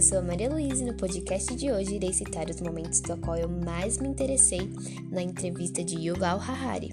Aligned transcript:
Eu 0.00 0.04
sou 0.04 0.18
a 0.18 0.22
Maria 0.22 0.48
Luísa 0.48 0.82
e 0.82 0.86
no 0.86 0.94
podcast 0.94 1.54
de 1.54 1.70
hoje 1.70 1.96
irei 1.96 2.10
citar 2.10 2.48
os 2.48 2.58
momentos 2.62 3.02
do 3.02 3.18
qual 3.18 3.36
eu 3.36 3.50
mais 3.50 3.98
me 3.98 4.08
interessei 4.08 4.72
na 5.10 5.20
entrevista 5.20 5.84
de 5.84 5.94
Yuval 5.94 6.40
Harari, 6.40 6.88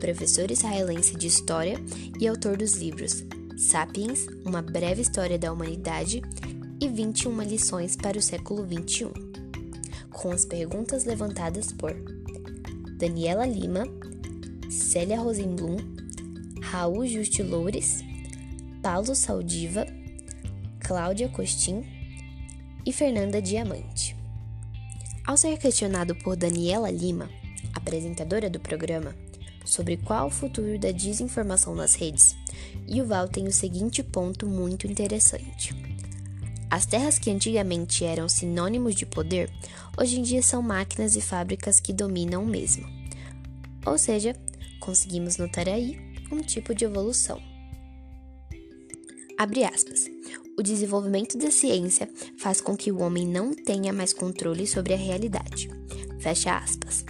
professor 0.00 0.50
israelense 0.50 1.14
de 1.14 1.26
História 1.26 1.76
e 2.18 2.26
autor 2.26 2.56
dos 2.56 2.72
livros 2.72 3.22
Sapiens, 3.58 4.26
Uma 4.46 4.62
Breve 4.62 5.02
História 5.02 5.38
da 5.38 5.52
Humanidade 5.52 6.22
e 6.80 6.88
21 6.88 7.42
Lições 7.42 7.94
para 7.94 8.16
o 8.16 8.22
Século 8.22 8.66
XXI, 8.66 9.10
com 10.10 10.30
as 10.30 10.46
perguntas 10.46 11.04
levantadas 11.04 11.70
por 11.70 11.92
Daniela 12.96 13.44
Lima, 13.44 13.84
Célia 14.70 15.20
Rosenblum, 15.20 15.76
Raul 16.62 17.06
Justi 17.06 17.42
Loures, 17.42 18.02
Paulo 18.82 19.14
Saldiva, 19.14 19.84
Cláudia 20.80 21.28
Costin 21.28 21.97
e 22.88 22.92
Fernanda 22.92 23.42
Diamante. 23.42 24.16
Ao 25.26 25.36
ser 25.36 25.58
questionado 25.58 26.14
por 26.14 26.34
Daniela 26.34 26.90
Lima, 26.90 27.28
apresentadora 27.74 28.48
do 28.48 28.58
programa, 28.58 29.14
sobre 29.62 29.98
qual 29.98 30.28
o 30.28 30.30
futuro 30.30 30.78
da 30.78 30.90
desinformação 30.90 31.74
nas 31.74 31.94
redes, 31.94 32.34
Yuval 32.90 33.28
tem 33.28 33.46
o 33.46 33.52
seguinte 33.52 34.02
ponto 34.02 34.46
muito 34.46 34.86
interessante. 34.86 35.76
As 36.70 36.86
terras 36.86 37.18
que 37.18 37.30
antigamente 37.30 38.06
eram 38.06 38.26
sinônimos 38.26 38.94
de 38.94 39.04
poder, 39.04 39.50
hoje 40.00 40.18
em 40.18 40.22
dia 40.22 40.40
são 40.40 40.62
máquinas 40.62 41.14
e 41.14 41.20
fábricas 41.20 41.80
que 41.80 41.92
dominam 41.92 42.42
o 42.42 42.46
mesmo. 42.46 42.88
Ou 43.84 43.98
seja, 43.98 44.34
conseguimos 44.80 45.36
notar 45.36 45.68
aí 45.68 46.00
um 46.32 46.40
tipo 46.40 46.74
de 46.74 46.86
evolução. 46.86 47.38
Abre 49.36 49.64
aspas. 49.64 50.17
O 50.58 50.62
desenvolvimento 50.62 51.38
da 51.38 51.52
ciência 51.52 52.10
faz 52.36 52.60
com 52.60 52.76
que 52.76 52.90
o 52.90 53.00
homem 53.00 53.24
não 53.24 53.54
tenha 53.54 53.92
mais 53.92 54.12
controle 54.12 54.66
sobre 54.66 54.92
a 54.92 54.96
realidade. 54.96 55.70
Fecha 56.18 56.58
aspas. 56.58 57.04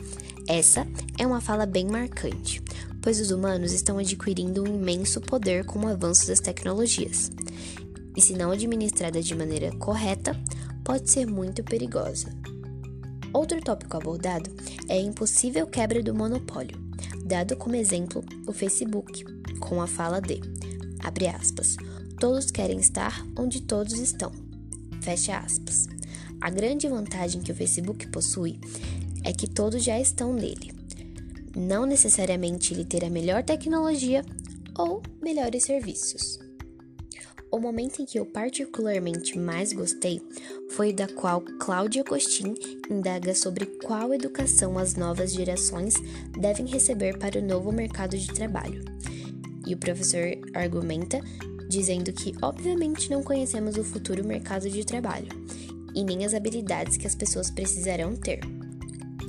Essa 0.47 0.87
é 1.19 1.27
uma 1.27 1.41
fala 1.41 1.65
bem 1.65 1.87
marcante, 1.87 2.63
pois 3.01 3.19
os 3.19 3.31
humanos 3.31 3.73
estão 3.73 3.97
adquirindo 3.97 4.63
um 4.63 4.67
imenso 4.67 5.19
poder 5.23 5.65
com 5.65 5.79
o 5.79 5.89
avanço 5.89 6.27
das 6.27 6.41
tecnologias. 6.41 7.33
E 8.15 8.21
se 8.21 8.35
não 8.35 8.51
administrada 8.51 9.23
de 9.23 9.35
maneira 9.35 9.75
correta, 9.77 10.39
pode 10.85 11.11
ser 11.11 11.27
muito 11.27 11.65
perigosa. 11.65 12.29
Outro 13.33 13.63
tópico 13.63 13.97
abordado 13.97 14.51
é 14.91 14.99
a 14.99 15.01
impossível 15.01 15.67
quebra 15.67 16.03
do 16.03 16.15
monopólio, 16.15 16.77
dado 17.25 17.57
como 17.57 17.77
exemplo 17.77 18.23
o 18.47 18.53
Facebook, 18.53 19.25
com 19.59 19.81
a 19.81 19.87
fala 19.87 20.21
de, 20.21 20.39
abre 21.03 21.29
aspas, 21.29 21.79
Todos 22.20 22.50
querem 22.50 22.80
estar 22.80 23.24
onde 23.38 23.62
todos 23.62 23.92
estão. 23.98 24.33
Fecha 25.00 25.38
aspas. 25.38 25.86
A 26.41 26.50
grande 26.50 26.88
vantagem 26.88 27.41
que 27.41 27.52
o 27.52 27.55
Facebook 27.55 28.08
possui 28.08 28.58
é 29.24 29.33
que 29.33 29.48
todos 29.48 29.84
já 29.84 30.00
estão 30.00 30.33
nele. 30.33 30.72
Não 31.56 31.86
necessariamente 31.86 32.74
ele 32.74 32.84
ter 32.84 33.05
a 33.05 33.11
melhor 33.11 33.44
tecnologia 33.44 34.24
ou 34.77 35.00
melhores 35.22 35.62
serviços. 35.62 36.41
O 37.52 37.58
momento 37.58 38.02
em 38.02 38.05
que 38.05 38.19
eu 38.19 38.27
particularmente 38.27 39.39
mais 39.39 39.72
gostei 39.72 40.20
foi 40.70 40.91
o 40.91 40.94
da 40.96 41.06
qual 41.06 41.41
Cláudia 41.41 42.02
Costin 42.02 42.55
indaga 42.91 43.33
sobre 43.34 43.64
qual 43.64 44.12
educação 44.12 44.77
as 44.77 44.96
novas 44.96 45.33
gerações 45.33 45.94
devem 46.39 46.66
receber 46.66 47.16
para 47.16 47.39
o 47.39 47.42
novo 47.42 47.72
mercado 47.72 48.19
de 48.19 48.27
trabalho. 48.27 48.84
E 49.66 49.74
o 49.74 49.78
professor 49.78 50.24
argumenta 50.52 51.20
dizendo 51.69 52.12
que 52.12 52.34
obviamente 52.41 53.11
não 53.11 53.22
conhecemos 53.22 53.77
o 53.77 53.84
futuro 53.84 54.27
mercado 54.27 54.69
de 54.70 54.84
trabalho 54.84 55.28
e 55.94 56.02
nem 56.02 56.24
as 56.24 56.34
habilidades 56.34 56.97
que 56.97 57.06
as 57.06 57.14
pessoas 57.14 57.51
precisarão 57.51 58.17
ter. 58.17 58.40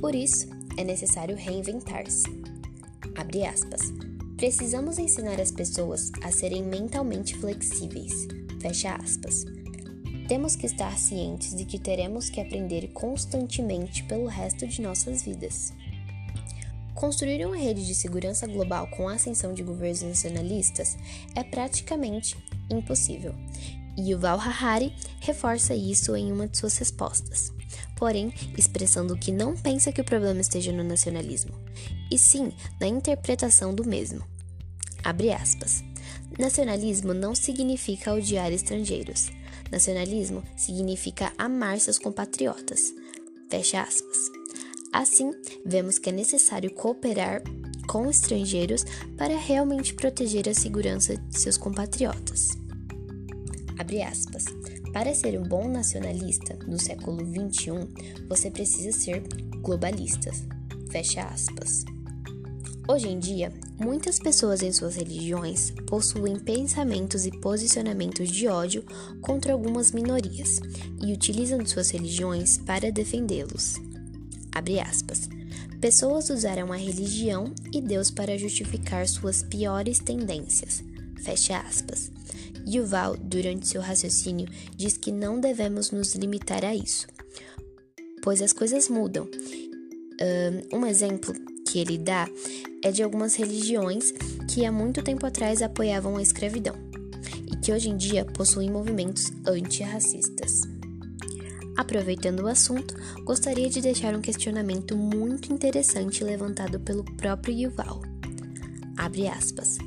Por 0.00 0.14
isso, 0.14 0.48
é 0.76 0.84
necessário 0.84 1.36
reinventar-se. 1.36 2.24
Abre 3.14 3.44
aspas. 3.44 3.80
Precisamos 4.36 4.98
ensinar 4.98 5.38
as 5.38 5.52
pessoas 5.52 6.10
a 6.22 6.30
serem 6.30 6.62
mentalmente 6.62 7.36
flexíveis. 7.36 8.26
Fecha 8.60 8.94
aspas. 8.94 9.44
Temos 10.28 10.56
que 10.56 10.64
estar 10.64 10.96
cientes 10.96 11.54
de 11.54 11.64
que 11.64 11.78
teremos 11.78 12.30
que 12.30 12.40
aprender 12.40 12.92
constantemente 12.92 14.04
pelo 14.04 14.26
resto 14.26 14.66
de 14.66 14.80
nossas 14.80 15.22
vidas. 15.22 15.72
Construir 16.94 17.44
uma 17.46 17.56
rede 17.56 17.86
de 17.86 17.94
segurança 17.94 18.46
global 18.46 18.86
com 18.88 19.08
a 19.08 19.14
ascensão 19.14 19.54
de 19.54 19.62
governos 19.62 20.02
nacionalistas 20.02 20.96
é 21.34 21.42
praticamente 21.42 22.36
impossível. 22.70 23.34
E 23.96 24.10
Yuval 24.10 24.38
Harari 24.38 24.94
reforça 25.20 25.74
isso 25.74 26.14
em 26.16 26.32
uma 26.32 26.46
de 26.46 26.58
suas 26.58 26.76
respostas, 26.78 27.52
porém 27.96 28.32
expressando 28.56 29.16
que 29.16 29.32
não 29.32 29.56
pensa 29.56 29.92
que 29.92 30.00
o 30.00 30.04
problema 30.04 30.40
esteja 30.40 30.72
no 30.72 30.84
nacionalismo, 30.84 31.52
e 32.10 32.18
sim 32.18 32.52
na 32.80 32.86
interpretação 32.86 33.74
do 33.74 33.84
mesmo. 33.84 34.24
Abre 35.02 35.32
aspas. 35.32 35.82
Nacionalismo 36.38 37.12
não 37.12 37.34
significa 37.34 38.14
odiar 38.14 38.52
estrangeiros. 38.52 39.30
Nacionalismo 39.70 40.42
significa 40.56 41.32
amar 41.38 41.78
seus 41.80 41.98
compatriotas. 41.98 42.92
Fecha 43.50 43.82
aspas. 43.82 44.39
Assim, 44.92 45.32
vemos 45.64 45.98
que 45.98 46.08
é 46.08 46.12
necessário 46.12 46.70
cooperar 46.72 47.42
com 47.86 48.08
estrangeiros 48.08 48.84
para 49.16 49.36
realmente 49.36 49.94
proteger 49.94 50.48
a 50.48 50.54
segurança 50.54 51.16
de 51.16 51.38
seus 51.38 51.56
compatriotas. 51.56 52.48
Abre 53.78 54.02
aspas. 54.02 54.44
Para 54.92 55.14
ser 55.14 55.38
um 55.38 55.44
bom 55.44 55.68
nacionalista 55.68 56.58
no 56.66 56.78
século 56.78 57.18
XXI, 57.24 57.88
você 58.28 58.50
precisa 58.50 58.92
ser 58.92 59.22
globalista. 59.60 60.30
Fecha 60.90 61.22
aspas. 61.22 61.84
Hoje 62.88 63.08
em 63.08 63.20
dia, 63.20 63.52
muitas 63.78 64.18
pessoas 64.18 64.62
em 64.62 64.72
suas 64.72 64.96
religiões 64.96 65.72
possuem 65.86 66.38
pensamentos 66.40 67.24
e 67.24 67.30
posicionamentos 67.30 68.28
de 68.28 68.48
ódio 68.48 68.84
contra 69.20 69.52
algumas 69.52 69.92
minorias 69.92 70.60
e 71.00 71.12
utilizam 71.12 71.64
suas 71.64 71.90
religiões 71.90 72.58
para 72.58 72.90
defendê-los. 72.90 73.89
Abre 74.52 74.80
aspas. 74.80 75.28
Pessoas 75.80 76.28
usaram 76.28 76.72
a 76.72 76.76
religião 76.76 77.54
e 77.72 77.80
Deus 77.80 78.10
para 78.10 78.36
justificar 78.36 79.08
suas 79.08 79.42
piores 79.42 79.98
tendências. 79.98 80.82
Fecha 81.22 81.58
aspas. 81.58 82.10
Yuval, 82.66 83.16
durante 83.16 83.66
seu 83.66 83.80
raciocínio, 83.80 84.48
diz 84.76 84.96
que 84.96 85.10
não 85.10 85.40
devemos 85.40 85.90
nos 85.90 86.14
limitar 86.14 86.64
a 86.64 86.74
isso, 86.74 87.06
pois 88.22 88.42
as 88.42 88.52
coisas 88.52 88.88
mudam. 88.88 89.26
Um 90.72 90.84
exemplo 90.84 91.32
que 91.66 91.78
ele 91.78 91.96
dá 91.96 92.28
é 92.84 92.92
de 92.92 93.02
algumas 93.02 93.34
religiões 93.34 94.12
que 94.52 94.66
há 94.66 94.72
muito 94.72 95.02
tempo 95.02 95.24
atrás 95.24 95.62
apoiavam 95.62 96.16
a 96.16 96.22
escravidão 96.22 96.74
e 97.50 97.56
que 97.56 97.72
hoje 97.72 97.88
em 97.88 97.96
dia 97.96 98.24
possuem 98.24 98.70
movimentos 98.70 99.32
antirracistas. 99.46 100.62
Aproveitando 101.80 102.40
o 102.40 102.46
assunto, 102.46 102.94
gostaria 103.24 103.70
de 103.70 103.80
deixar 103.80 104.14
um 104.14 104.20
questionamento 104.20 104.94
muito 104.98 105.50
interessante 105.50 106.22
levantado 106.22 106.78
pelo 106.78 107.02
próprio 107.16 107.54
Yuval. 107.54 108.02
Abre 108.98 109.26
aspas. 109.26 109.78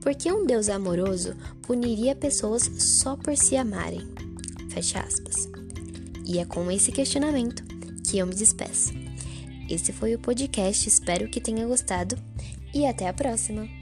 Por 0.00 0.14
que 0.14 0.32
um 0.32 0.46
Deus 0.46 0.70
amoroso 0.70 1.36
puniria 1.60 2.16
pessoas 2.16 2.62
só 2.78 3.16
por 3.16 3.36
se 3.36 3.54
amarem? 3.54 4.00
Fecha 4.70 5.00
aspas. 5.00 5.46
E 6.24 6.38
é 6.38 6.46
com 6.46 6.70
esse 6.70 6.90
questionamento 6.90 7.62
que 8.02 8.16
eu 8.16 8.26
me 8.26 8.34
despeço. 8.34 8.94
Esse 9.68 9.92
foi 9.92 10.14
o 10.14 10.18
podcast, 10.18 10.88
espero 10.88 11.28
que 11.28 11.38
tenha 11.38 11.66
gostado 11.66 12.16
e 12.72 12.86
até 12.86 13.06
a 13.06 13.12
próxima! 13.12 13.81